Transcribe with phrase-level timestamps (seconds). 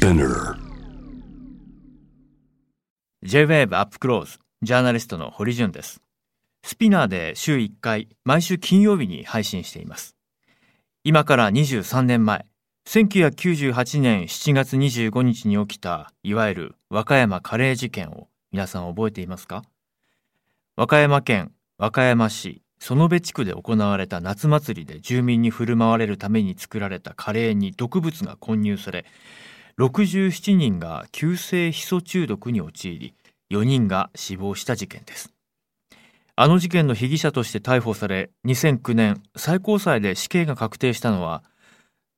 [0.00, 0.54] Spinner.
[3.24, 6.00] J-WAVE アップクローズジャーナリストの堀潤です。
[6.62, 10.14] スピナーで週1回毎週金曜日に配信しています。
[11.02, 12.46] 今から23年前
[12.86, 19.64] 1998年7月25日に起きたいわゆる和歌山カレー事件を皆さん覚えていますか？
[20.76, 29.04] 和歌山県和歌山市園部地区で行われた夏祭りで住民に振る舞われるために作られたカレーに毒物が混入され
[29.78, 33.14] 67人が急性ヒ素中毒に陥り
[33.52, 35.32] 4人が死亡した事件です。
[36.34, 41.44] あの事件の被疑者として逮捕され2009年最高裁で死刑が確定したのは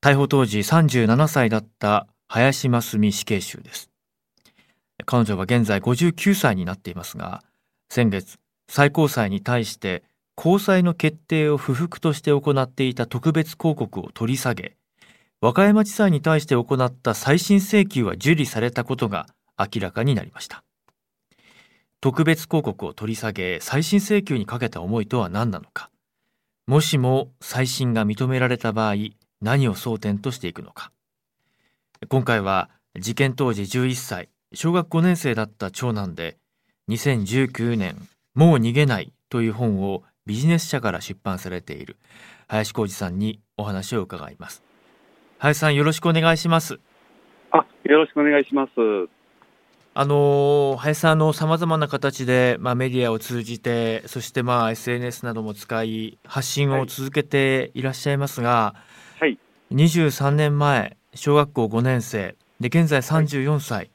[0.03, 3.91] 逮捕当時37歳だった林真澄死刑囚です。
[5.05, 7.43] 彼女は現在59歳になっていますが
[7.91, 8.39] 先月
[8.71, 10.03] 最高裁に対して
[10.35, 14.77] 高裁の決定を不服として行っていた特別抗告を取り下げ
[15.43, 19.27] 和歌山地裁に対して行った再審請求は受理されたことが
[19.59, 20.63] 明らかになりました。
[22.03, 25.91] 特別抗告を取り下げ再審請求にかけた思いとは何なのか。
[26.67, 28.95] もしも再審が認められた場合
[29.41, 30.93] 何を争点としていくのか。
[32.09, 36.37] 今回は事件当時11歳小学5年生だった長男で
[36.91, 37.97] 2019年
[38.35, 41.97] 「もう逃げない」という本をビジネス社から出版されている
[42.47, 44.70] 林浩二さんにお話を伺います。
[45.41, 46.79] 林さんよろしくお願いします
[47.51, 49.09] あ、よろしくお願いします。
[49.93, 58.75] あの林さんのさまざまな形で、まあ、メディアを通じてそしてまあ SNS なども使い発信を続けていらっしゃいますが、
[59.19, 59.39] はい。
[59.73, 63.91] 23年前小学校5年生で現在34歳、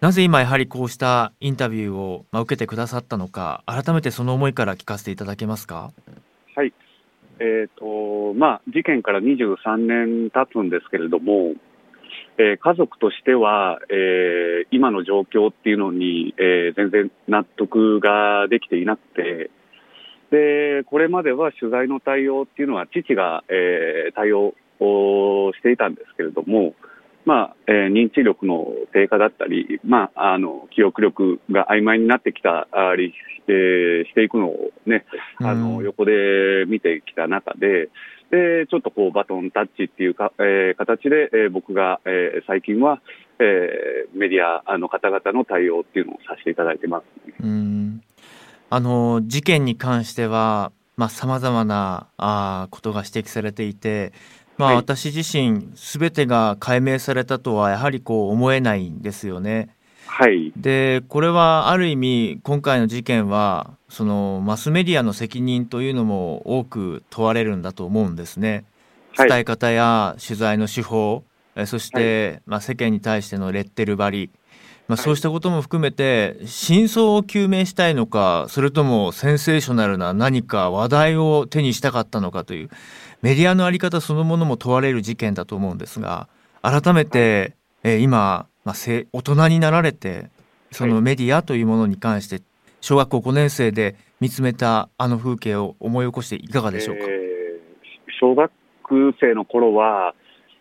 [0.00, 5.92] なぜ今やはりこうしたインタビューを、まあ、受けてくださったのか改めてその思いから聞かせていただけますか？
[6.56, 6.72] はい。
[7.40, 11.54] えっ、と、まあ、事件から23年経つんですけれども、
[12.38, 19.50] えー家族としては、えー今の状況っていうのに、えー全然納得ができていなくて、
[20.30, 26.74] で、これまでは取材の対応っていうのは父が、え対応をしていたんですけれども、
[27.28, 32.66] まあ、えー認知力の低下だったり、まあ、あの、記憶力が曖昧になってきた
[32.96, 33.12] り、
[33.48, 35.04] えーしていくのをね、
[35.36, 37.90] あの、うん横で見てきた中で、
[38.30, 43.02] で、ちょっとこう、バトンタッチっていうか、えー形で、えー僕が、えー最近は、
[43.38, 47.04] えーメディアの方々の対応っていうのをさせていただいてます。
[47.44, 48.00] うん
[48.70, 50.72] あの事件に関しては
[51.08, 54.12] さまざ、まなあーことが指摘されていて、
[54.58, 59.74] まあはい私自身すべてが解明されたとはやはりこう思えないんですよね。
[60.06, 60.52] はい。
[60.56, 68.64] でこれはある意味今回の事件はそのマスメディアの責任というのも多く問われるんだと思うんですね。
[69.16, 71.24] はい伝え方や取材の手法
[71.58, 74.30] えそして、まあ、世間に対してのレッテル張り、
[74.88, 75.04] まあ、はい。
[75.04, 82.70] そうしたことも含めて真相を究明したいのかそれともセンセーショナルな何か話題を手にしたかったのかという
[83.22, 86.28] メディアの在り方そのものも問われる事件だと思うんですが
[86.62, 87.54] 改めて、
[87.84, 90.30] えー今、まあ、せ大人になられて
[90.72, 92.42] そのメディアというものに関して
[92.80, 97.28] 小学校5年生で見つめたあの風景を思い起こしていかがでしょうか、えー
[98.20, 98.50] 小学
[99.20, 100.14] 生の頃は、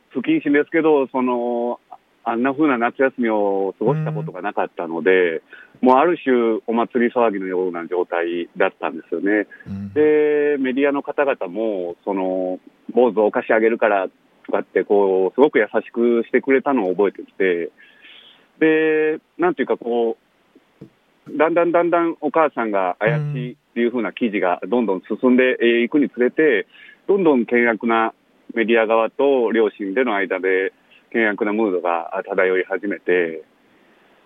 [0.10, 1.80] 不謹慎ですけど、その、
[2.28, 5.42] あんな風な夏休みを過ごしたことがなかったので、
[5.80, 9.48] もうある種お祭り騒ぎのような状態だったんですよね。
[9.66, 12.60] うんで、メディアの方々も、その、
[12.94, 14.10] 坊主をお菓子あげるから
[14.46, 17.72] とかって、こう、すごく優しくしてくれたのを覚えてきて、
[18.60, 20.18] で、なんていうかこ
[20.82, 23.16] う、だんだんだんだんお母さんが怪し
[23.52, 26.68] いっていう風な記事がどんどん進んでいくにつれて、
[27.08, 28.14] どんどん険悪な
[28.54, 30.74] メディア側と両親での間で
[31.08, 33.44] 険悪なムードが漂い始めて、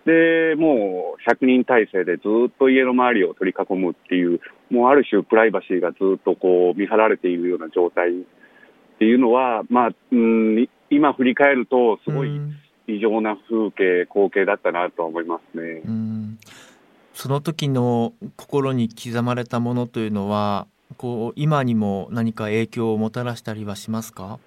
[0.05, 8.13] で、もう100人体制でずっと家の周りを取り囲むっていう、もうある種プライバシーがずっとこう見張られているような状態っ
[8.99, 12.55] ていうのは、まあ、うん、今振り返るとすごいうん。
[12.87, 15.81] 異常な風景、光景だったなとは思いますね。
[15.85, 16.39] うん。
[17.13, 20.67] その時の心に刻まれたものというのは
[20.97, 24.39] こう今にも何か影響をもたらしたりはしますか？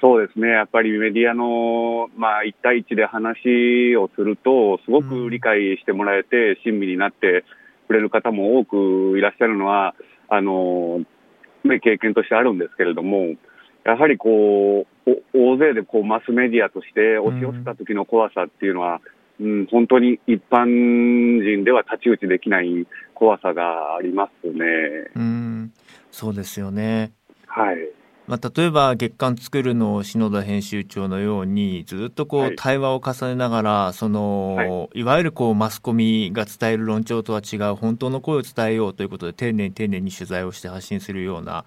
[0.00, 7.44] そうですね、やっぱりメディアの、まあ、1対1で話をすると、すごく理解してもらえて、親身になって
[7.88, 9.94] くれる方も多くいらっしゃるのは、
[10.28, 11.00] あの
[11.64, 13.34] ね、経験としてあるんですけれども、
[13.84, 19.00] やはりこう、お大勢でこうマスメディアとして押し寄せた時の怖さっていうのは、
[19.40, 20.66] うん、本当に一般
[21.42, 24.64] 人では太刀打ちできない怖さがありますね。
[25.16, 25.72] うん
[26.10, 27.12] そうですよね
[27.46, 27.76] はい。
[28.28, 41.64] まあ、例えば月刊作るの篠田編集長のようにずっとこはいう対話を重ねながらその、、はいわゆるこうマスコミが伝える論調とは違う本当の声を伝えようということで丁寧に丁寧に取材をして発信するような、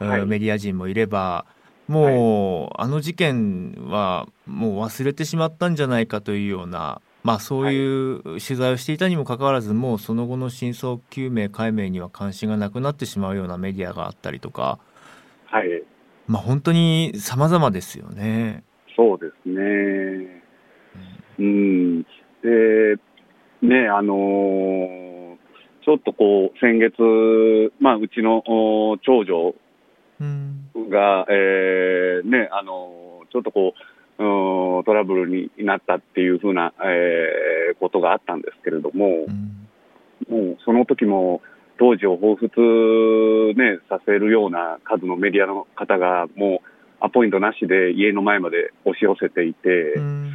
[0.00, 1.46] メディア人もいれば
[1.86, 14.78] もう、あの事件はもう忘れてしまったんじゃないかというような、まあ、そういう取材をしていたにもかかわらずもうその後の真相究明解明には関心がなくなってしまうようなメディアがあったりとか。
[15.46, 15.82] はい。
[16.30, 18.62] まあ本当に様々ですよね。
[18.96, 20.42] そうですね。
[21.40, 22.02] うん。
[22.02, 22.06] で、
[23.62, 25.36] ね、あのー
[25.82, 29.54] ちょっとこう、先月、まあ、うちのお長女
[30.20, 30.70] うん。
[30.90, 33.74] が、えーね、あのーちょっとこ
[34.18, 39.68] う、うんトラブルになったっていうふうな、えーことがあったんですけれども、うん。
[40.28, 41.40] もうその時も
[41.80, 46.66] 当時を彷彿、ね、させるような数のメディアの方が、もう
[47.00, 50.30] アポイントなしで家の前まで押し寄せていて、うん。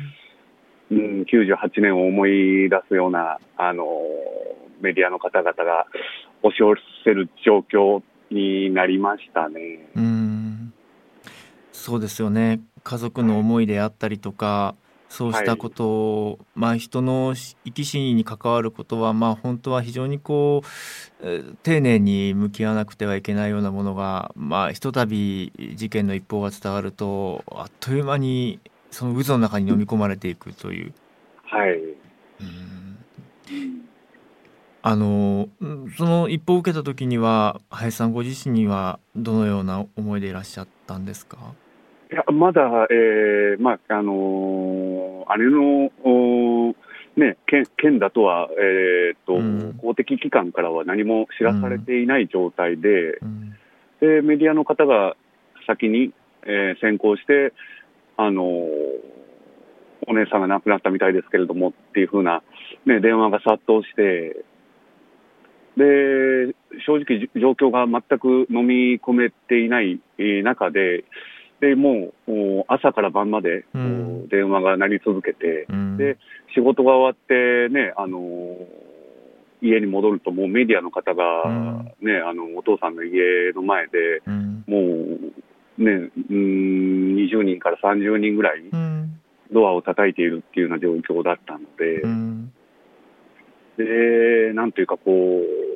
[0.90, 3.86] うん、98年を思い出すような、あの
[4.82, 5.86] メディアの方々が
[6.42, 8.02] 押し寄せる状況
[8.32, 9.88] になりましたね。
[9.96, 10.74] うん。
[11.72, 12.62] そうですよね。
[12.84, 14.74] 家族の思いであったりとか、
[15.10, 20.68] そうしたことを、まあ人の生き死にに関わることは、まあ本当は非常にこう、
[21.22, 28.60] えー丁寧に向き合わなくてはいけないようなものが、まあひとたび事件の一報が伝わると、あっという間に
[28.92, 30.94] その渦の中に飲み込まれていくという。
[31.44, 31.78] はい。
[32.42, 32.98] うん
[34.88, 41.56] あのうんその一報を受けた時には林さんご自身にはどのような思いでいらっしゃったんですか？
[42.12, 42.62] いや、まだ、
[42.92, 46.75] えー、まあ、あのー姉の、おー
[47.18, 49.74] ね、県県だとは、えーっと、うん。
[49.81, 53.56] 公的機関からは何も知らされていない状態で、うん。
[54.02, 55.16] で、メディアの方が
[55.66, 56.13] 先に、
[56.44, 57.54] えー先行して、
[58.18, 58.66] あのー
[60.08, 62.44] お姉さんが亡くなったみたいですけれどもっていうふうな、
[62.86, 64.46] ね、電話が殺到して、
[65.78, 66.54] で、
[66.86, 71.06] 正直じ状況が全く飲み込めていないえー中で、
[71.66, 74.24] で、もうお朝から晩まで、うん。
[74.26, 75.98] お電話が鳴り続けて、うん。
[75.98, 76.18] で
[76.54, 78.86] 仕事が終わってね、あのー
[79.62, 81.86] 家に戻ると、もうメディアの方が、うん。
[82.02, 84.64] ね、あの、お父さんの家の前で、うん。
[84.68, 84.78] も
[85.80, 89.20] う、ね、うーん、20人から30人ぐらいうん。
[89.52, 92.54] ドアを叩いているっていうような状況だったので、うん。
[93.78, 95.75] で、なんというかこう、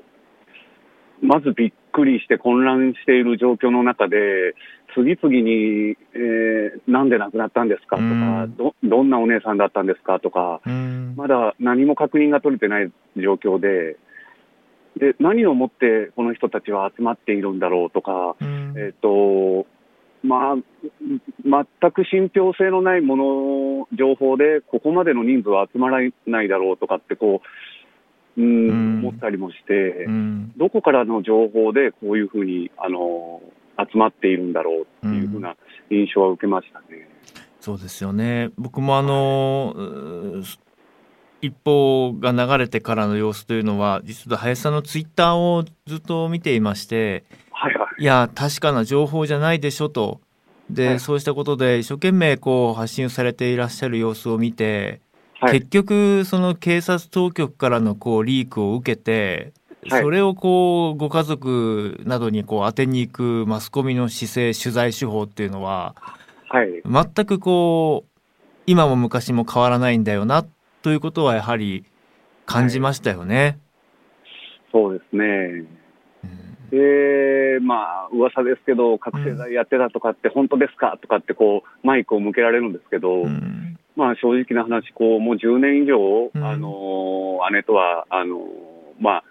[1.21, 4.55] まずびっくりして混乱している状況の中で、
[4.95, 8.07] 次々に、えーなんで亡くなったんですかとか、う
[8.47, 8.55] ん。
[8.57, 11.13] ど、どんなお姉さんだったんですかとか、うん。
[11.15, 13.97] まだ何も確認が取れてない状況で、
[14.97, 18.73] で、何をもってこの人たちは集まっているんだろうとか、うん。
[18.77, 19.67] えっ、と、
[20.23, 20.55] まあ、
[21.81, 27.47] 全く信憑性のないもの、情報で、ここまでの人数は集まらないだろうとかって、こう、
[28.39, 30.53] うん、うん思ったりもして、うん。
[30.57, 33.41] どこからの情報でこういうふうに、あの、
[33.77, 35.55] 集まっているんだろうっていうふうな
[35.89, 37.07] 印象は受けましたね。
[37.59, 38.51] そうですよね。
[38.57, 39.75] 僕もあの、
[41.41, 48.03] 一報が流れてからの様子というのは実は林さんのツイッターをずっと見ていましてはいはい。
[48.03, 50.19] いや確かな情報じゃないでしょと。
[50.69, 50.99] で、はい。
[50.99, 55.01] そうしたことで一生懸命こう発信されていらっしゃる様子を見て、
[55.41, 55.59] はい。
[55.59, 65.95] 結局その警察当局からのこうリークを受けて、はいそれをこうご家族などにこう当てに行くマスコミの姿勢取材手法っていうのは
[66.49, 66.67] はい。
[66.85, 68.19] 全くこう
[68.67, 70.45] 今も昔も変わらないんだよな
[70.81, 71.85] ということはやはり
[72.45, 73.57] 感じましたよね。
[74.73, 75.23] そうですね。
[75.23, 80.99] うんで、まあ、噂ですけど、覚醒剤やってたとかって本当ですか？
[81.01, 86.43] とかって、こう、マイクを向けられるんですけど、うんまあ、正直な話、こう、もう10年以上、うん。
[86.43, 88.39] あの、姉とは、あの、
[88.97, 89.23] まあ、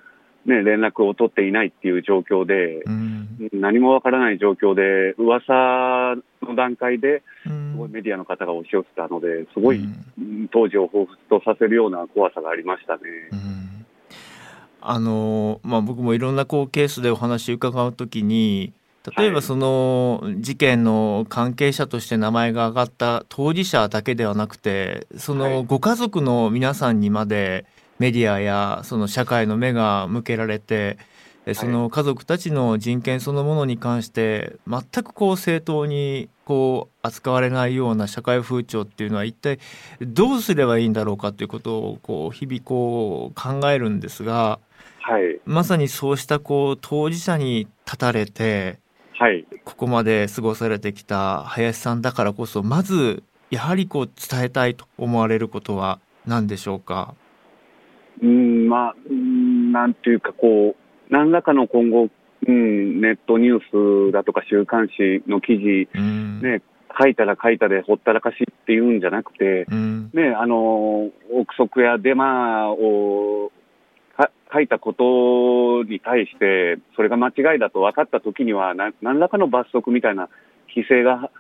[0.44, 3.28] ね、連絡を取っていないっていう状況で、うん。
[3.54, 7.72] 何もわからない状況で、噂の段階で、うん。
[7.72, 9.80] すごいメディアの方が押し寄せたので、すごい、
[10.52, 13.00] 当時を彷彿とさせるような怖さがありましたね。
[13.32, 13.58] うん。
[14.80, 18.72] あのまあ、僕もいろんなこうケースでお話伺うときに
[19.16, 25.52] 例えばはいその事件の関係者として名前が挙がった当事者だけではなくてそはい。
[25.52, 27.66] のご家族の皆さんにまで
[27.98, 30.98] メディアやその社会の目が向けられて
[31.46, 39.58] えその家族たちの人権そのものに関して全くこう正当にこう扱われないような社会風潮っていうのは一体
[40.00, 44.58] どうすればいいんだろうかということをこう日々こう考えるんですが
[45.00, 45.40] はい。
[45.46, 48.78] まさにそうしたこう当事者に立たれて
[49.18, 49.44] はい。
[49.64, 57.14] ここまで過ごされてきた林さんだからこそまずやはりこう伝えたいと思われることは何でしょうか？
[58.22, 62.08] うん、まあ、うんなんていうか、こう、何らかの今後、
[62.46, 66.62] うん、ネットニュースだとか週刊誌の記事、うん、ね、
[67.00, 70.10] 書いたら書いたでほったらかしっていうんじゃなくて、うん。
[70.14, 73.57] ね、あの、憶測やデマをか
[74.52, 80.28] 書いたことに対して、それが間違いだと分かったときには、な何らかの罰則みたいな
[80.74, 81.30] 規制が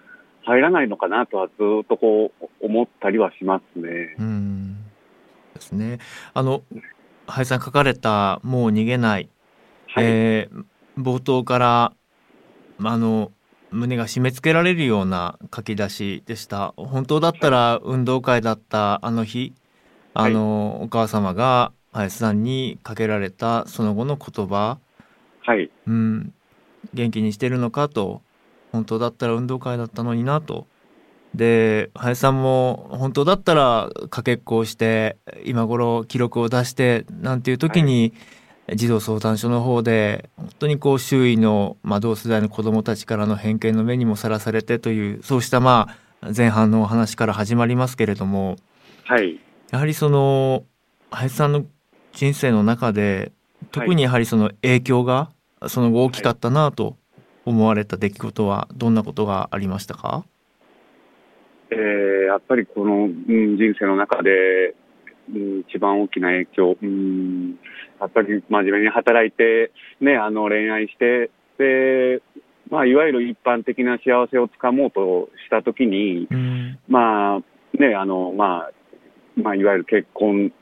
[0.44, 4.16] 入らないのかなとはずっとこう思ったりはしますね。
[4.18, 4.76] うん。
[5.54, 5.98] ですね。
[6.34, 6.62] あの
[7.26, 9.28] 林さん書かれた「もう逃げない」
[9.88, 10.04] はい。
[10.06, 10.64] えー
[10.98, 11.92] 冒頭から
[12.76, 13.30] まああの
[13.70, 16.74] 胸が締め付けられるような書き出しでした。
[16.76, 19.54] 本当だったら運動会だったあの日
[20.14, 24.78] あの、お母様が林さんにかけられたその後の言葉
[25.44, 25.68] はい。
[25.86, 26.32] うん、
[26.94, 28.22] 元気にしてるのかと
[28.70, 30.68] 本当だったら運動会だったのになと
[31.34, 38.14] で林さんも本当だったらかけっこをして今頃記録を出してなんていう時に、
[38.74, 48.56] 児童相談所の方で本当にこう周囲の、まあ、同世代の子どもたちからの偏見の目にもさらされてというそうしたまあ前半のお話から始まりますけれども
[49.04, 49.40] はい。
[49.70, 50.64] やはりその
[51.10, 51.64] 林さんの
[52.18, 53.30] 人生の中で
[53.70, 55.30] 特にやはりその影響が
[55.68, 56.96] その後大きかったなと
[57.44, 60.24] 思われた出来事はどんなことがありましたか？
[61.70, 64.74] えーやっぱりこの、うん、人生の中で、
[65.32, 67.56] うん、一番大きな影響、うん、
[68.00, 69.70] やっぱり真面目に働いて、
[70.00, 72.20] ね、あの恋愛して、で、
[72.68, 76.78] まあ、いわゆる一般的な幸せをつかもうとしたときに、うん。
[76.86, 77.38] まあ、
[77.78, 78.70] ね、あの、まあ、
[79.40, 80.52] まあ、いわゆる結婚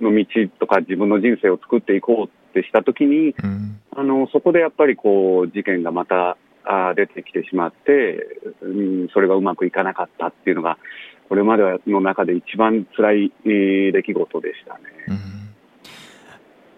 [0.00, 0.24] の道
[0.60, 6.36] とか自分の人生を作っていこうってしたときに、うんあの、そこでやっぱりこう、事件がまた、
[6.70, 8.26] あー出てきてしまって、
[8.60, 10.78] うん、それがうまくいかなかったっていうのが、
[11.28, 14.80] これまでの中で一番辛いえー出来事でしたね。
[15.08, 15.38] うん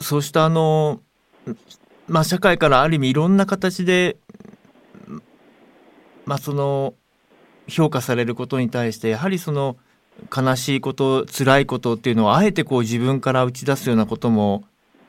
[0.00, 1.00] そうしたあの
[2.08, 4.16] まあ社会からある意味いろんな形で
[6.24, 6.94] まあその
[7.68, 9.76] 評価されることに対してやはりその
[10.34, 14.64] 悲しいこと辛いことっていうのをあえてこう自分から打ち出すようなことも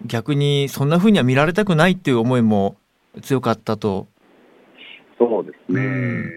[0.06, 2.75] 逆にそんな風には見られたくないっていう思いも
[3.22, 4.08] 強かったと。
[5.20, 5.82] そうですね。
[5.82, 6.32] うん。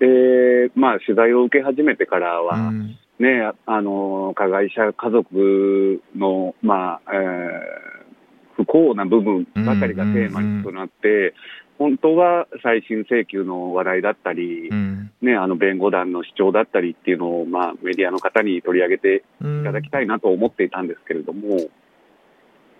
[0.00, 2.98] で、まあ、取材を受け始めてからは、うん。
[3.20, 7.94] ね、ああの、加害者家族の、まあ、えー
[8.56, 11.34] 不幸な部分ばかりがテーマにとなって、
[11.78, 14.93] 本当は再審請求の話題だったり、うん
[15.24, 19.60] ね、あの弁護団の主張だったりっていうのを、まあ、メディアの方に取り上げてうん。
[19.62, 21.56] いただきたいなと思っていたんですけれども、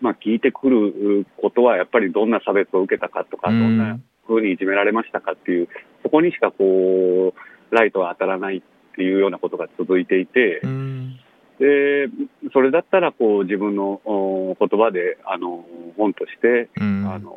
[0.01, 3.61] まあ、聞いてくることは、やっぱりどんな差別を受けたかとか、うん。
[3.61, 5.69] どんなふうにいじめられましたかっていう、
[6.03, 8.63] そこにしかこう、ライトは当たらないっ
[8.95, 11.17] ていうようなことが続いていて、うん。
[11.59, 12.09] で、
[12.53, 15.65] それだったら、こう、自分のお言葉で、あの、
[15.97, 17.09] 本として、うん。
[17.09, 17.33] あの、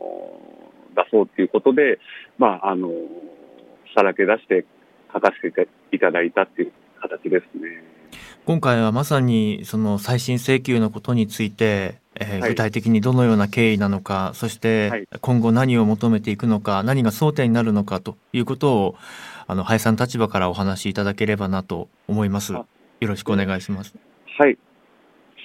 [0.96, 2.00] 出そうっていうことで、
[2.38, 2.92] まあ、あの、
[3.96, 4.66] さらけ出して
[5.17, 6.71] 書かせていただいたっていう
[7.01, 7.83] 形ですね。
[8.45, 18.95] 今回はまさにその再審請求のことについて、えーはい具体的にどのような経緯なのか、そしてはい今後何を求めていくのか、何が争点になるのかということを、
[19.47, 22.55] あの、林さんの立場からお話しいただければなと思います。
[22.55, 22.65] あ
[23.00, 23.95] よろしくお願いします。
[24.39, 24.57] はい。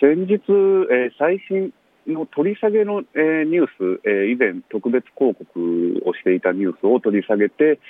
[0.01, 1.73] 先日、えー最新
[2.07, 7.81] の取り下げの、えーニュース、えー以前特別広告をしていたニュースを取り下げて、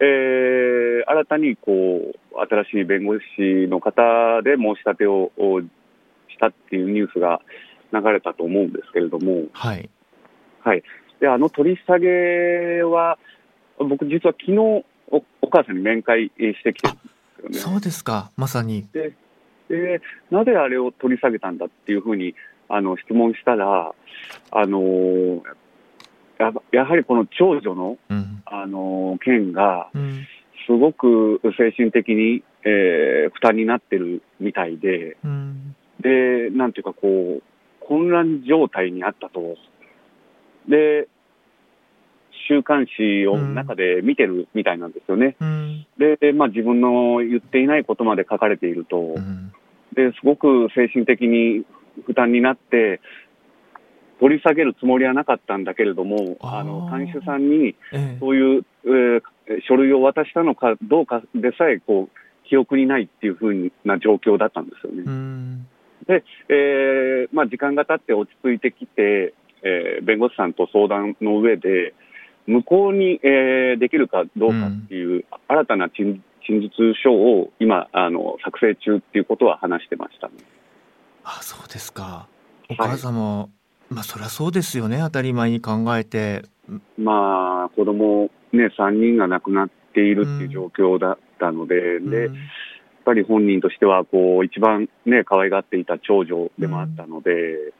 [0.00, 0.76] えー
[1.08, 5.68] 新たにこう新しい弁護士の方で申し立てをおし
[6.38, 7.40] たっていうニュースが
[7.92, 9.88] 流れたと思うんですけれども、はい。
[10.60, 10.82] はい。
[11.20, 13.18] で、あの取り下げは、
[13.78, 14.84] 僕実は昨日お
[15.40, 16.94] お母さんに面会してきてる
[17.48, 17.74] んですよね。
[17.74, 18.86] そうですか、まさに。
[18.92, 20.00] で、
[20.30, 22.34] なぜあれを取り下げたんだっていうふうに
[22.68, 23.92] あの質問したら、
[24.50, 25.42] あのー
[26.38, 28.42] ややはりこの長女の、うん。
[28.46, 30.26] あのー件が、うん。
[30.66, 35.76] すごく精神的に、えー負担になってるみたいで、うん。
[36.00, 37.42] で、なんていうかこう、
[37.80, 39.56] 混乱状態にあったと。
[40.68, 41.08] で、
[42.48, 45.36] 週刊誌を中で見てるみたいなんですよね。
[45.40, 45.86] うん。
[45.98, 49.52] で、まあ自分の言っていないことまで書かれていると、うん。
[49.94, 51.64] ですごく精神的に
[52.04, 53.00] 負担になって、
[54.20, 59.22] 取り下げるつもりはなかったんだけれども、あの看守さんにええそういう、えー
[59.68, 65.04] 書類を渡したのかどうかでさえこう記憶にないっていうふうな状況だったんですよね。
[65.06, 65.68] うん。
[66.08, 71.94] で、えーまあ、時間が経って落ち着いてきて、えー弁護士さんと相談の上で、
[72.46, 76.70] 無効に、えーできるかどうかっていう、新たな陳陳述
[77.02, 80.34] 書を今あの、作成中っていうことは話してましたね。
[81.24, 82.28] あそうですか
[82.70, 83.48] お母様、
[83.90, 86.44] まあそりゃそうですよね当たり前に考えて
[86.98, 92.36] まあ、子供ね、3人が亡くなっているっていう状況だったので、で、やっうん
[93.04, 97.72] ぱり本人としては、こう、一番ね、可愛がっていた長女でもあったので、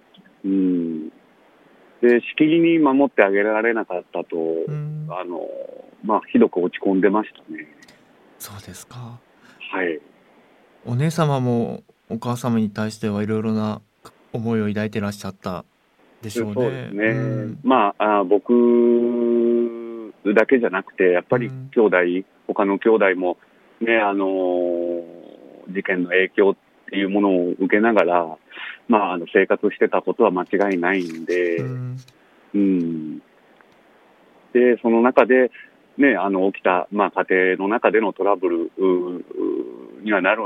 [0.45, 1.09] うん。
[1.09, 5.41] で、しきりに守ってあげられなかったと、うんあの、
[6.05, 7.67] まあ、ひどく落ち込んでましたね。
[8.39, 9.19] そうですか
[9.73, 10.01] はい。
[10.85, 13.83] お姉様もお母様に対してはいろいろな
[14.33, 15.65] 思いを抱いてらっしゃった
[16.23, 16.55] でしょうね。
[16.55, 17.05] そうですね。
[17.09, 17.15] う
[17.47, 18.53] んまああ、僕
[20.35, 21.97] だけじゃなくて、やっぱりうん兄弟、
[22.47, 23.39] 他の兄弟も、
[23.81, 25.27] ね、あのー
[25.73, 26.55] 事件の影響っ
[26.91, 28.37] ていうものを受けながら、
[28.89, 31.97] まあ、あの生活してたことは間違いないんで、うん
[32.55, 33.19] うん。
[33.19, 35.51] で、その中で、
[35.99, 38.87] ね、あの、起きた、まあ、家庭の中でのトラブルう
[39.19, 39.25] う
[40.03, 40.43] にはなる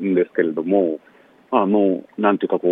[0.00, 0.98] んですけれども、ま
[1.62, 2.68] あ、もう、なんていうか、こ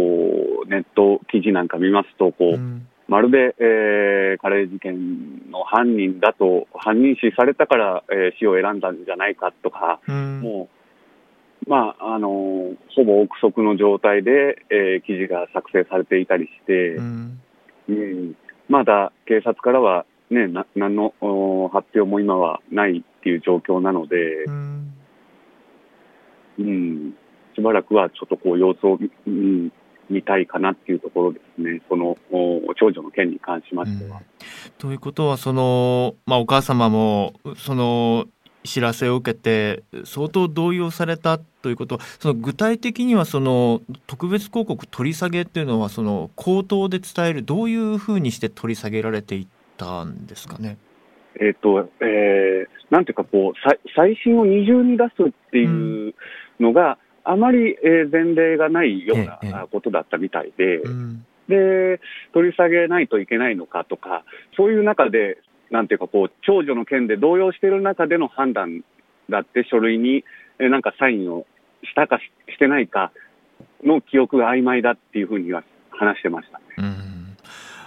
[0.65, 2.87] う、ネット記事なんか見ますと、こう、うん。
[3.09, 10.41] まるで、えー、カレー事件の犯人だと、犯人視されたから、えー死を選んだんじゃないかとか、うん。
[10.41, 10.69] も
[11.67, 17.41] う、まあ、あのーほぼ憶測の状態で、えー記事が作成されていたりして、うん。
[17.89, 18.37] うん、
[18.69, 24.95] まだ警察からは、ね、な何のお発表も今はないっていう状況なのでう、ん。
[26.59, 27.15] うん、
[27.55, 29.73] しばらくはちょっとこう様子を、うん、
[30.11, 34.21] 見たいかなっていうところですね、そのお長女の件に関しましては。
[34.79, 38.27] ということはその、まあ、お母様もその
[38.65, 50.77] 知らせを受けて相当動揺されたということその具体的にはその特別広告取り下げっていうのはその口頭で伝えるどういうふうにして取り下げられていったんですかね？
[51.41, 56.15] えっ、と、えー、なんていうかこう、さ最新を二重に出すっていう
[56.61, 61.27] のが、あまり、えー前例がないようなことだったみたいで、うん。
[61.49, 62.01] で、
[62.33, 64.25] 取り下げないといけないのかとか、
[64.57, 65.39] そういう中で、
[65.71, 68.83] なんていうかこう、長女の件で動揺している中での判断
[69.31, 70.25] だって書類に、
[70.59, 71.47] えーなんかサインを
[71.85, 73.13] したかししてないか
[73.85, 76.59] の記憶が曖昧だっていうふうには話してました。
[76.59, 76.65] ね。
[76.79, 77.37] うん。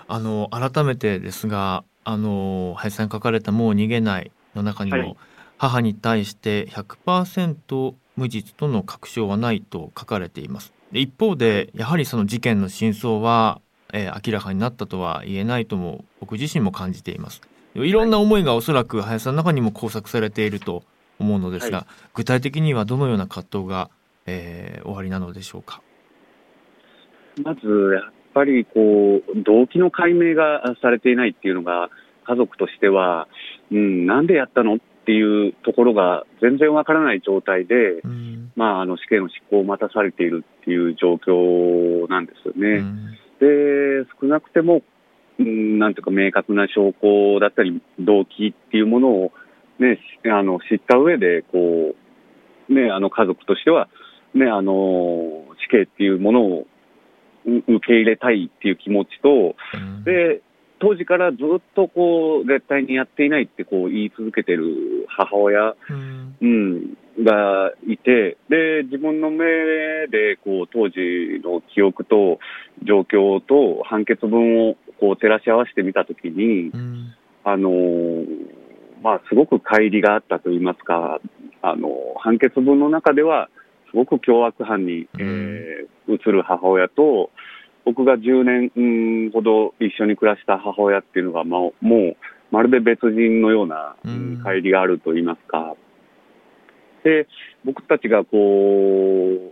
[0.08, 5.16] あの改めてですがあの林さんが書かれた「もう逃げない」の中にも、はい。
[5.58, 10.74] 母に対して100%無実との確証はないと書かれています。
[10.92, 13.62] で一方でやはりその事件の真相は、
[13.94, 17.42] えー明らかになったとは言えないとも僕自身も感じています。
[17.76, 17.92] い。
[17.92, 20.84] ろんな思いがおそらく林さんの中にも交錯されていると
[21.20, 23.90] 思うのですが、は具体的にはどのような葛藤が、
[24.26, 25.82] えー、おありなのでしょうか？
[27.44, 31.90] まず、やっぱりこう、動機の解明がされていないっていうのが、
[32.26, 33.28] 家族としては、
[33.72, 34.76] うん、なんでやったの？
[34.76, 38.52] っていうところが全然わからない状態で、うん。
[38.56, 42.80] まあ、あの死刑の執行を待たされているっていう状況なんですようね。
[42.80, 43.12] ん。
[43.40, 44.82] で、少なくても、
[45.40, 49.32] うん、なんていうか明確な証拠だったり、動機っていうものを、
[49.80, 51.96] ね、しあの知った上で、こ
[52.70, 53.90] う、ね、あの家族としては、
[54.34, 56.68] ね、あの、死刑っていうものを
[57.46, 60.04] う受け入れたいっていう気持ちと、うん。
[60.04, 60.42] で、
[60.80, 66.36] 当時からずっとこう、絶対にやっていないってこう言い続けてる母親、うん。
[66.42, 69.46] うん、がいて、で、自分の目
[70.12, 72.40] で、こう、当時の記憶と
[72.84, 77.16] 状況と判決文をこう照らし合わせてみたときに、うん。
[77.44, 78.26] あのー
[79.04, 81.20] まあ、すごく乖離があったと言いますか、
[81.62, 83.50] あの判決文の中では、
[83.92, 87.32] すごく凶悪犯に、えー映る母親と、
[87.86, 88.82] 僕が10年う
[89.28, 92.18] んほど一緒に暮らした母親っていうのが、まあ、もう、
[92.52, 95.76] まるで別人のような、うんうん乖離があると言いますか。
[97.04, 97.28] で、
[97.64, 98.38] 僕たちがこ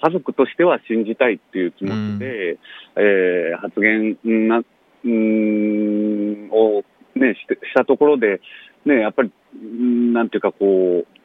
[0.00, 2.58] 家族としては信じたいっていう気持ちで、
[2.96, 4.16] えー発言
[4.48, 5.08] な、うー
[6.46, 6.84] ん、を
[7.16, 8.40] ね、してしたところで、
[8.84, 11.17] ね、やっぱり、うんなんていうかこう、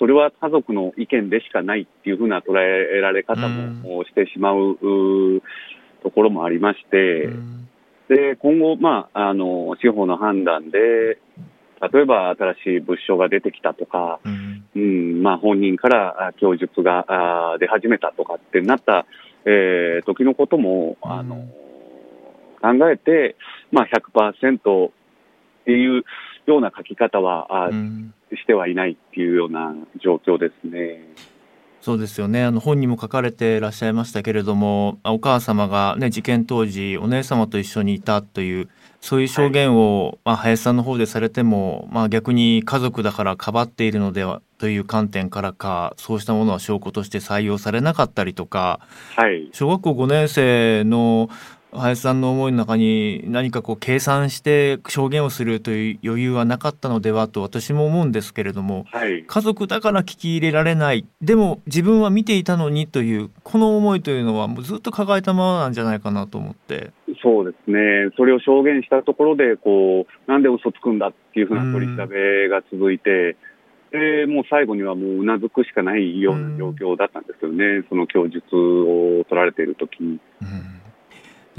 [0.00, 4.78] それは家族の意見でしかないっていうふうな捉えられ方もしてしまう、
[6.02, 7.68] ところもありまして、うん。
[8.08, 10.78] で、今後、まあ、あの、司法の判断で、
[11.92, 14.64] 例えば新しい物証が出てきたとか、うん。
[14.74, 19.04] うん、まあ本人からあ供述があ出始めたとかってなった、
[19.44, 21.46] えー時のことも、あの、
[22.62, 23.36] 考えて、
[23.70, 24.90] まあ100%っ
[25.66, 26.04] ていう
[26.50, 31.04] ような書き方は、あうんしてはいないっていうような状況ですね。
[31.80, 32.44] そうですよね。
[32.44, 38.68] あの本にも書かれていらっしゃいましたけれども、お母様がね事件当時お姉様と一緒にいたという
[39.00, 48.80] そういう証言を、はい、まあ、林さんの方でされても、まあ、逆に家族だからかばっているのではという観点からかそうしたものは証拠として採用されなかったりとか、
[49.16, 51.30] はい、小学校5年生の
[51.72, 61.06] 林さんの思いの中に何かこう計算して証言をするという余裕はなかったのではと私も思うんですけれども、はい、家族だから聞き入れられない。
[61.22, 66.90] でも自分は見ていたのにというこの思いというのはもうずっと抱えたままなんじゃないかなと思って。
[67.22, 68.10] そうですね。
[68.16, 73.36] それを証言したところでこうなんで嘘つくんだっていうふうな取り調べが続いて。
[73.92, 80.00] でもう最後にはもううなずくしかないような状況だったんですよね、その供述を取られている時。
[80.00, 80.20] に。
[80.40, 80.79] うん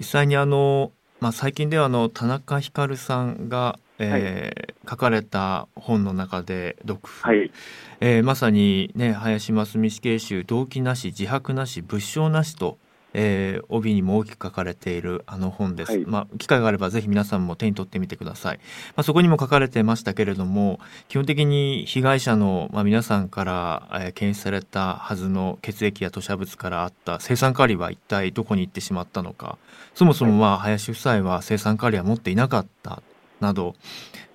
[0.01, 7.51] 実際にあの、まあ、最近ではあの田中光さんが、えー、はい、書かれた本の中で読譜、はい、
[7.99, 12.79] えー、まさに、ね、林真澄死刑囚動機なし自白なし物証なしと
[13.13, 18.57] えー、帯にも大きく書かれているあの本です、はい、まあ、機会があればぜひ皆さんも手に取ってみてください、
[18.95, 29.57] まあ、そこにも書かれてましたけれども基本的に被害者の、まあ、皆さんから、えー、検出されたはずの血液や吐砂物からあった生産カリは一体どこに行ってしまったのか。
[29.93, 33.01] そもそもまあ林夫妻は生産カリは持っていなかった
[33.39, 33.75] など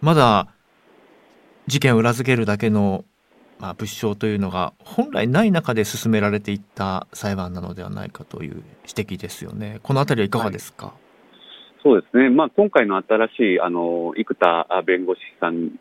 [0.01, 0.49] まだ
[1.67, 3.05] 事件を裏付けるだけの
[3.59, 9.81] まあ、物証というのが本来ない中で進められていった裁判なのではないかという指摘ですよね。
[9.83, 10.95] このあたりはいかがですか、はい、
[11.83, 15.79] そうですね、まあ、今回の新しいあの生田弁護士さん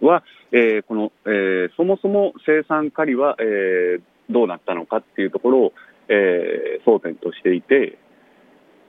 [0.00, 5.72] は、えー、この、えー、そもそも生産仮は、えー、どうなったのかっていうところを、
[6.08, 7.98] えー、争点としていて、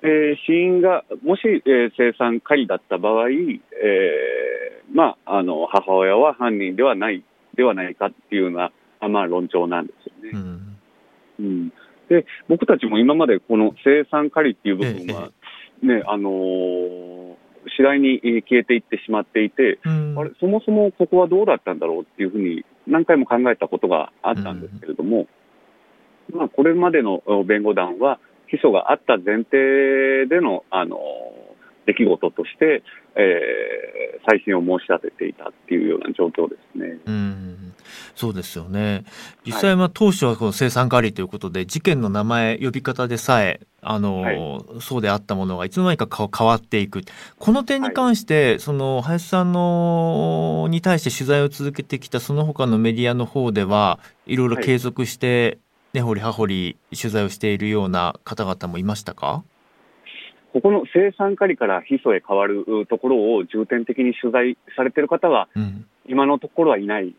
[0.02, 7.24] えー、死因がもし、えー、生産仮だった場合、えーまあ、あの母親は犯人ではない
[7.60, 8.72] ではないかっていうような、
[9.10, 10.32] まあ、論調なんですよね。
[10.34, 10.80] うん、
[11.40, 11.70] うん、
[12.08, 15.30] で僕たちも今までこの生産仮っていう部分は、
[15.84, 17.36] ね、あのー、
[17.76, 25.28] 次第に消えていってしまっていて、うん、あれそもそもここはどうだったんだろうっていうふうに何回も考えたことがあったんですけれども、
[26.32, 28.20] うん、まあ、これまでの弁護団は、
[28.50, 31.00] 起訴があった前提での、あのー
[31.90, 32.84] 出来事として、
[33.16, 37.00] えー、再審を申し立てていたっていうような状況ですね。
[37.06, 37.74] うん
[38.16, 39.06] そうですよね。
[39.46, 44.38] 実際は当初はこの生産管理ということで、はい、事件の名前呼び方でさえあの、はい、
[44.82, 47.02] そうであったものがいつの間にか変わっていく。
[47.40, 55.58] この点に関して、はい、その林さんのに対して取材を続けてきたその他のメディアの方ではいろいろ継続して
[55.94, 59.44] 根掘り葉掘り取材をしているような方々もいましたか？
[60.54, 67.16] ここの生産カリからヒ素へ変わるところを重点的に取材されている方は、うん、今のところはいない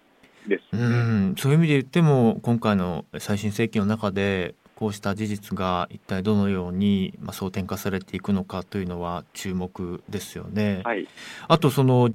[0.49, 10.81] です、ね、うん、そういう意味で言っても、今回の再審請求の中で、こうした事実が一体どのように、まあ、争点化されていくのかというのは注目ですよね。
[10.85, 11.07] はい、
[11.49, 12.09] あとその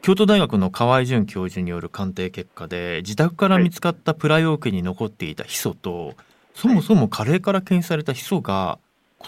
[0.00, 6.16] 京都大学の河合淳教授による鑑定結果で自宅から見つかったプラ容器に残っていたヒ素と、はい、
[6.54, 8.78] そもそもカレーから検出されたヒ素が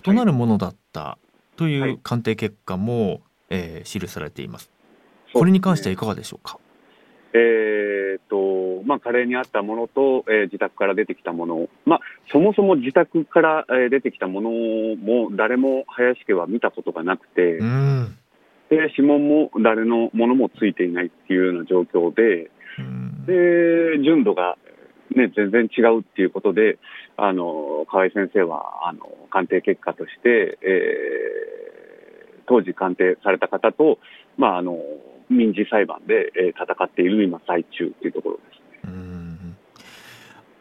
[0.06, 1.18] 異なるものだった
[1.56, 4.70] という鑑定結果も、はい、えー、記されています。
[5.32, 6.58] これに関してはいかがでしょうか？
[7.34, 12.00] えーとまあ、カレーにあったものと、えー、自宅から出てきたもの、まあ、
[12.32, 18.16] そもそも自宅から、えー、出てきたものも誰も林家は見たことがなくて、うん、
[18.70, 24.56] で指紋も誰のものもついていないっていうような状況で、うん、で純度が、
[25.16, 26.78] ね、全然違うっていうことで、
[27.16, 29.00] あの河合先生はあの
[29.30, 33.98] 鑑定結果として、えー、当時鑑定された方と、
[34.36, 34.78] まあ、あの
[35.30, 38.42] 民事裁判で、えー、戦っている今最中というところで
[38.84, 38.96] すね。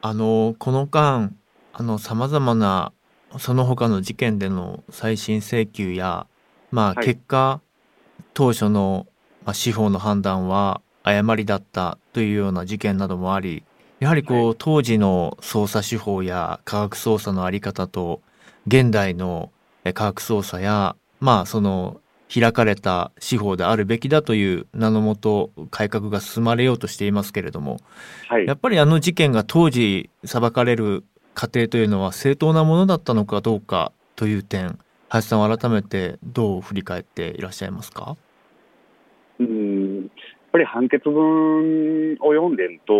[0.01, 1.31] あのこの間
[1.99, 2.93] さまざまな
[3.37, 6.27] その他の事件での再審請求や、
[6.71, 7.61] まあ、結果、は
[8.21, 9.07] い、当初の、
[9.43, 13.63] まあ、司法の判断は誤りだったというような事件などもあり
[14.05, 18.21] やはりこう、はい、当時の捜査手法や科学捜査のあり方と
[18.67, 19.51] 現代の
[19.83, 21.99] 科学捜査やまあその
[22.31, 27.79] 開かれた司法であるべきだという名のもと改革が進まれようとしていますけれども、
[28.27, 34.77] はい、やっぱりあの事件が当時裁かれる過程というのは正当なものだったのかどうかという点
[35.09, 38.17] 林さんは改めてどう振り返っていらっしゃいますか？
[39.39, 40.01] うん。
[40.03, 40.11] やっ
[40.51, 42.93] ぱり判決文を読んでると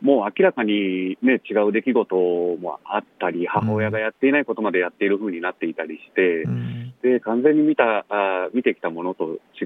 [0.00, 9.64] もう明らかに、ね、違う出来事もあったり、母親がやっていないことまでやっているふうになっていたりして、うん、で完全に見たあ見てきたものと違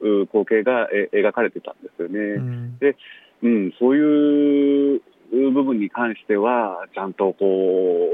[0.00, 2.18] う光景がえ描かれてたんですよね。
[2.18, 2.96] うん、で
[3.42, 5.00] うん、そういう
[5.32, 8.08] 部分に関しては、ちゃんとこ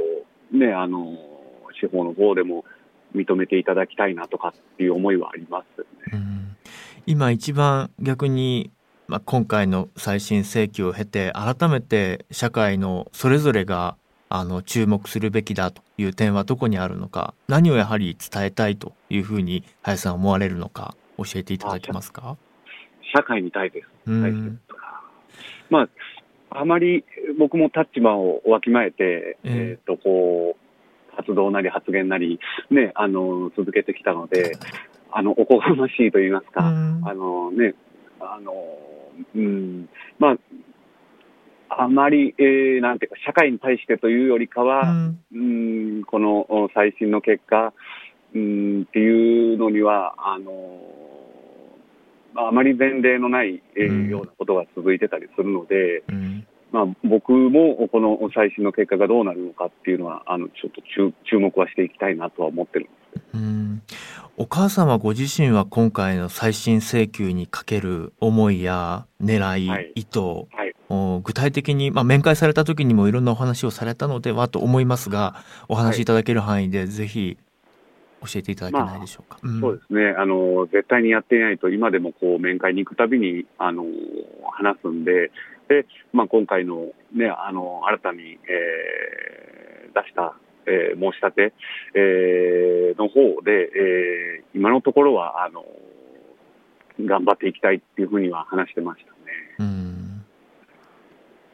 [0.53, 1.17] う、ね、あの、
[1.81, 2.65] 司法の方でも
[3.15, 5.87] 認めていただきたいなとかっていう思いはありますね。
[6.13, 6.39] うん
[7.07, 8.71] 今一番逆に、
[9.09, 13.97] まあ、今回の再審請求を経て改めて社会のそれぞれが
[14.29, 22.37] あの注目するべきだという点はどこにあるのか何をやはり伝えたいというふうに林さん思われるのか教えていただけますか？
[23.17, 24.61] 社会に対してう対してん
[25.71, 25.89] ま
[26.51, 27.05] あ、あまり
[27.39, 29.79] 僕も立場をわきまえて、ええ。
[29.79, 30.57] えっ、と、こ
[31.13, 32.41] う、活動なり発言なり、
[32.71, 34.57] ね、あの、続けてきたので、
[35.11, 37.03] あの、おこがましいと言いますうか、ん。
[37.07, 37.75] あのね、
[38.21, 38.53] あの、
[39.35, 40.37] うん、ま
[41.71, 45.19] あ、あまり、えーなんていうか、社会に対してというよりかうは、ん。
[45.33, 47.73] うん、このお最新の結果、
[48.35, 50.81] うん、っていうのには、あの、
[52.35, 62.99] まああまり前例のない、えようなことが続いてたりするので、うんまあ、僕もこの最新の結果がどうなるのかっていうのは、あの、ちょっと注注目はしていきたいなとは思ってるんです
[63.35, 63.83] うん
[64.37, 70.75] お母様ご自身は今回の再審請求にかける思いや狙い、はい意図はい。
[70.89, 77.37] お具体的に、まあ、面会された時にもいろんなお話をされたのではと思いますがお話しいただける範囲でぜひ
[78.21, 79.39] 教えていただけないでしょうか。
[79.47, 80.15] んそうですね。
[80.19, 83.85] あの、絶対にやっていないと、今でもこう、面会に行くたびに、あの、
[84.51, 85.31] 話すんで、で、
[86.13, 89.19] まあ、今回のね、あの、新たに、えー
[89.95, 90.35] 出した、
[90.67, 91.53] えー申し立て、
[91.95, 95.65] えーの方で、えー今のところは、あの、
[97.01, 99.17] 頑張っていきたいっていうふうには話してましたね。
[99.59, 100.25] うん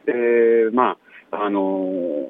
[0.05, 0.13] で、
[0.71, 0.97] ま
[1.31, 2.29] あ、あのお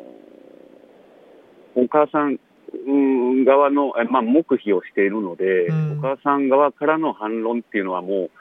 [1.89, 2.39] 母さん
[2.87, 8.31] うん側の、えまあ、黙秘をしているので、うんお母さん側からの反論っていうのはもう、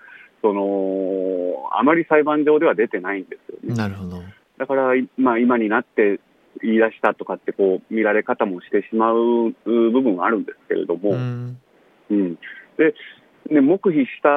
[0.44, 3.74] その、あまり裁判上では出てないんですよね。
[3.74, 4.18] なるほど。
[4.18, 4.22] だ
[4.58, 6.20] だから、いまあ、今になって
[6.62, 11.58] 言い出したとかって、こう、見られ方もしてしまうう部分はあるんですけれども、うん。
[12.10, 12.34] うん、
[12.76, 12.94] で
[13.48, 14.28] で黙秘した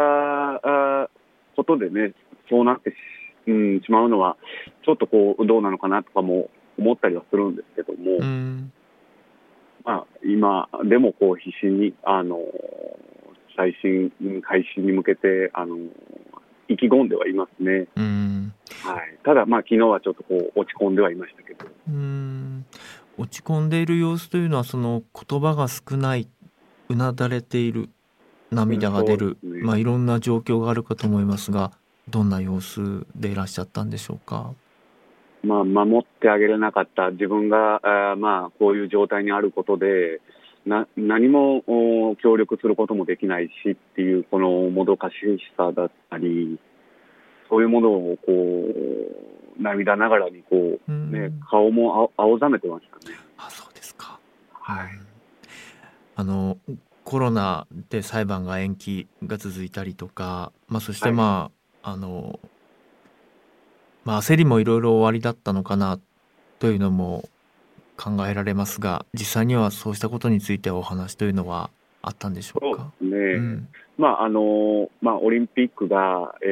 [1.04, 1.10] あ
[1.58, 2.13] ことでね、
[2.50, 2.96] そうなってし,、
[3.48, 4.38] うん、しまうのは、
[4.86, 8.72] ちょっとこうどうなのかなとかも思ったりはするんですけども、うん。
[9.84, 12.39] まあ、今でもこう必死にあの
[13.58, 14.10] 再審
[14.41, 15.76] 開始に向けてあの
[16.70, 17.88] 意気込んではいますね。
[17.96, 18.54] うん。
[18.84, 22.65] はい、ただ、まあ昨日はちょっとこう落ち込んではいましたけど、うん。
[23.17, 26.30] 落ち込んでいる様子というのはその言葉が少ない
[26.89, 27.89] うなだれている
[28.52, 29.62] 涙が出る、ね。
[29.63, 31.72] まあいろんな状況があるかと思いますが
[32.10, 34.54] どんな様子でいらっしゃったんでしょうか？
[35.43, 40.20] まあ、守ってあげれなかった自分が、あーまあ、こういう状態にあることで、
[40.67, 45.13] な何もお協力することもできないしっていう、このもどかし
[45.56, 46.60] さだったり、
[47.49, 48.32] そういうものをこ
[49.60, 53.15] う涙ながらにこう、うんね、顔も青青ざめてましたね。
[53.38, 54.19] あそうですか。
[54.51, 55.08] はいうん
[56.17, 56.58] あの
[57.03, 61.51] コロナで裁判が延期が続いたりとか、まあ、そしてはいま
[61.84, 62.39] あ、あの
[64.03, 65.99] まあ焦りもいろいろ終わりだったのかな
[66.58, 67.30] というのも
[67.97, 71.69] 考えられますが実際にはそうしたことについてお話というのは
[72.01, 72.91] あったんでしょそううか。
[73.01, 76.45] ですね、うんまああのまあ、オリンピックが、え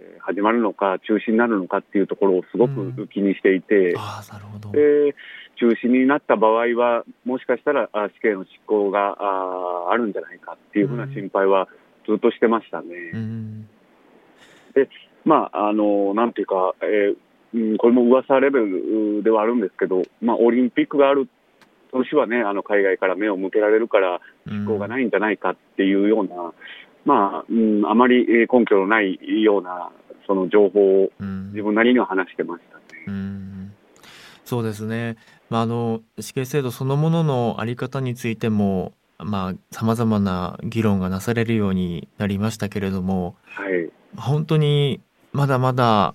[0.00, 4.70] ー始まるのか、中止になるのかっていうところをすごうんく気にしていて、ああなるほど。
[4.70, 5.14] で
[5.56, 11.68] 中止になった場合は、もしかしたらあ死刑の執行がああるんじゃないかっていうふうな心配は
[12.08, 12.86] ずっとしてましたね。
[13.12, 13.68] うん
[15.26, 17.16] まあ、あの、なんていうか、えー
[17.54, 21.28] うん、これも噂レベルではあるんですけど、まあ、オリンピックがある
[21.92, 26.52] 年はね、あの海外から目を向けられるから、執行がないんじゃないかっていうような、
[27.04, 29.90] まあ、うん、あまりえー根拠のないような、
[30.26, 32.82] その情報をうん自分なりには話してましたね。
[33.06, 33.72] うん
[34.44, 35.16] そうですね、
[35.48, 38.92] まあ、あの死刑制度そのものの在り方についても
[39.70, 43.90] さまざ、まな議論がなされるようになりましたけれどもはい。
[44.16, 45.00] 本当に
[45.32, 46.14] まだまだ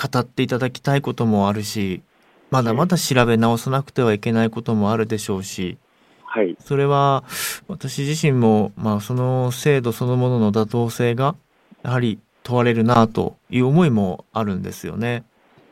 [0.00, 2.02] 語っていただきたいこともあるし
[2.50, 5.76] まだまだ調べ直さなくてはいけないこともあるでしょうし
[6.30, 6.56] はい。
[6.60, 7.24] それは
[7.68, 11.34] 私自身も、まあ、その制度そのものの妥当性が
[11.82, 15.24] やはり問われるなという思いもあるんですよね。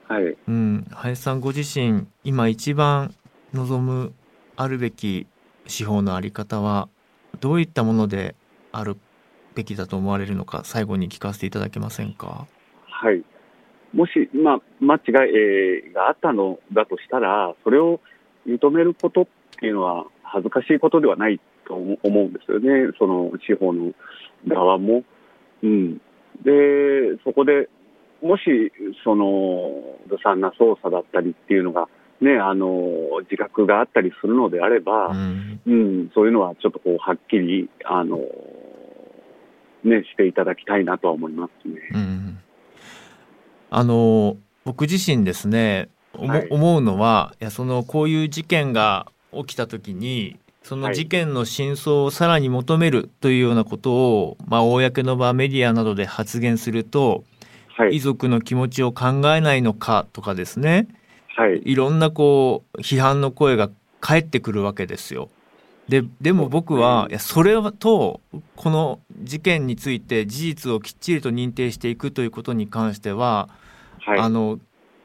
[0.08, 0.36] はい。
[0.48, 3.14] うん、林さんご自身今一番
[3.52, 4.12] 望む
[4.56, 5.26] あるべき
[5.66, 6.88] 司法のあり方は
[7.40, 8.34] どういったもので
[8.72, 8.96] ある
[9.54, 12.46] べきだと思われるのか最後に聞かせていただけませんか？
[12.88, 13.22] はい。
[13.96, 15.02] もし、まあ、間違い、
[15.34, 18.00] えーがあったのだとしたら、それを
[18.46, 19.26] 認めることっ
[19.58, 22.92] ていうのは恥ずかしいことではないと思思うんですよね。
[22.98, 23.92] その司法の
[24.46, 25.02] 側も。
[25.62, 25.96] うん。
[26.44, 27.70] で、そこで、
[28.22, 28.42] もし、
[29.02, 29.72] その、
[30.08, 31.88] ずさんな操作だったりっていうのが、
[32.20, 32.76] ね、あの、
[33.22, 38.18] 自覚があったりするのであれば、うんうん、そういうのはちょっとこう、はっきり、あの、
[39.84, 41.80] ね、していただきたいなとは思いますね。
[41.94, 42.38] うん
[43.76, 57.24] あの僕自身ですね、はい思うのはいやそのこういう事件が起きた時にそのはい事件の真相をさらに求めるというようなことを、まあ、公の場メディアなどで発言すると
[57.78, 58.00] 遺はい。
[58.00, 60.88] 族の気持ちを考えないのかとかですね
[61.36, 61.60] はい。
[61.62, 63.68] いろんなこう批判の声が
[64.00, 65.28] 返ってくるわけですよ。
[65.88, 68.20] ででも僕は、いやそれと
[68.56, 73.48] この事件について事実をきっちりと認定していくということに関しては、
[74.00, 74.18] はい。
[74.18, 74.58] あの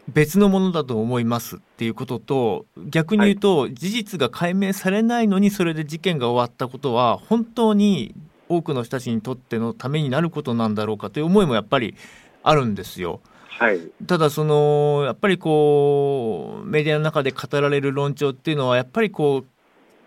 [0.08, 8.16] 別のものだと思いますっていうことと逆に言うと、事実が解明されないのにそれで事件が終わったことは本当に
[8.50, 11.96] 多くの人たちにとってのためになることなんだろうかという思いもやっぱり
[12.44, 13.22] あるんですよ。
[13.48, 13.80] はい。
[14.08, 19.46] ただそのやっぱりこうメディアの中で語られる論調っていうのはやっぱりこう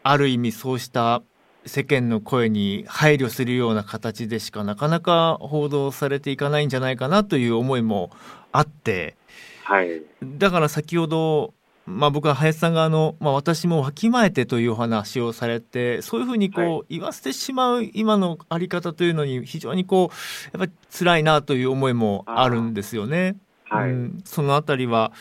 [0.05, 1.23] ある意味そうした
[1.67, 8.11] 世間の声に配慮するような形でしかなかなか報道されていかないんじゃないかなという思いも
[8.53, 9.17] あって
[9.64, 10.03] はい。
[10.23, 11.55] だから先ほど、
[11.87, 23.37] まあ、僕は林さんがあの、まあ、私もわきまえてというお話をされてそういうふうにこう、は言わせてしまう今のあり方というのに非常にこうやっぱり辛いなという思いもあるんですよね。
[23.64, 23.90] はい。
[23.90, 25.12] うん、そのあたりは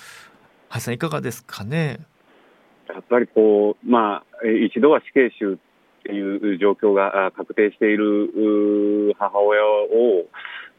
[0.68, 2.00] 林さんいかがですかね？
[2.90, 5.58] やっぱりこう、まあ、え一度は死刑囚っ
[6.04, 10.26] ていう状況があ確定している母親を、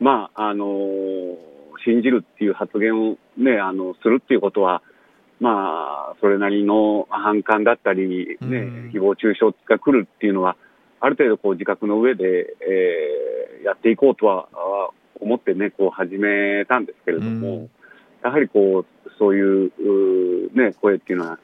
[0.00, 0.66] まあ、あの
[1.84, 4.82] 信じるっていう発言をね、あの、するっていうことは、
[5.40, 8.90] まあ、それなりの反感だったり、ね、うん。
[8.94, 10.56] 誹謗中傷が来るっていうのは、
[11.00, 13.24] ある程度こう自覚の上で、えー
[13.64, 14.90] やっていこうとはあ
[15.20, 17.70] 思ってね、こう始めたんですけれども、うん。
[18.22, 19.70] やはりこう、そういう、
[20.54, 21.38] ね、声っていうのは、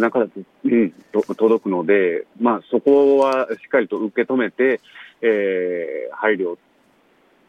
[0.00, 0.92] なからず、うん、
[1.36, 4.80] 届くので、まあ、そこはしっかりと受け止めて、
[5.20, 6.56] えー配慮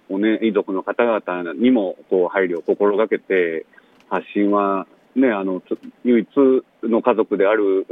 [0.09, 3.65] をね、遺族の方々にも、こう、配慮を心がけて、
[4.09, 5.61] 発信は、ね、あの、
[6.03, 6.27] 唯一
[6.83, 7.85] の家族である、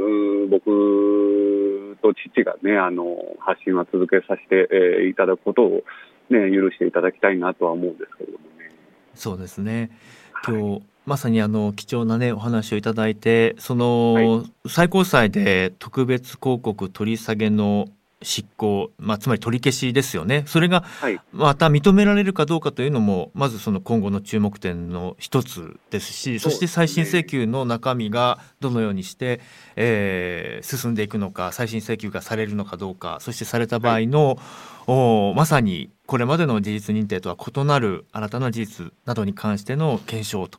[0.50, 5.84] 僕と父がね、あの、発信は続けさせて、えーいただくことを、
[6.30, 8.70] ね、許していただきたいなとは思うんですけれどもね。
[9.14, 9.90] そうですね
[10.32, 17.88] はい、まさにあの貴重なねお話をいただいてその、は最高裁で特別抗告取り下げの
[18.22, 21.20] 執行、まあ、つまり取り消しですよねそれがはい。
[21.32, 29.40] また認められるかどうかというのもまずその今後の注目点の一つですしそして再審請求の中身がどのようにして、
[29.76, 34.38] えー進んでいくのか再審請求がされるのかどうかそしてされた場合の、
[34.86, 40.58] おまさにこれまでの事実認定とは異なる新たな事実などに関しての検証と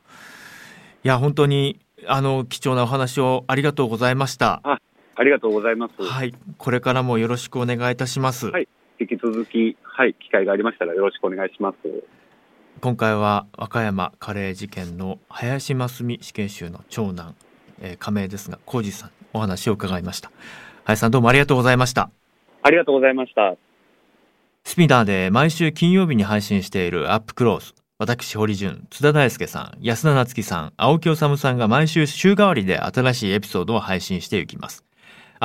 [1.04, 4.62] いや本当にあの貴重なお話をありがとうございました。
[4.64, 4.80] あ
[5.22, 6.02] りがとうございます。
[6.02, 8.48] はい、これからもよろしくお願いいたします。
[8.48, 8.68] はい
[9.00, 11.78] 引き続き、はい、機会がありましたらよろしくお願いします。
[12.82, 17.36] 今回は和歌山カレー事件の林真澄死刑囚の長男、
[17.82, 20.32] えー、仮名ですが浩二さんにお話を伺いました
[20.84, 22.10] 林さんどうもありがとうございました
[22.62, 23.56] ありがとうございました。
[24.66, 34.84] スピナーで毎週金曜日に配信しているアップクロース私堀潤津田大介さん安田夏樹さん青木治さんが毎週週替わりで新しいエピソードを配信していきます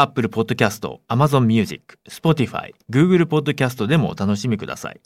[0.01, 5.01] アップルポッドキャスト Amazon Music Spotify Google ポッドキャストでもお楽しみください。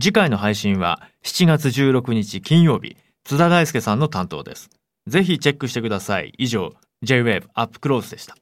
[0.00, 4.70] 次回の配信は7月16日金曜日津田大介さんの担当です。
[5.06, 6.32] ぜひチェックしてください。
[6.38, 6.72] 以上
[7.02, 8.34] J-WAVE アップクローズでした。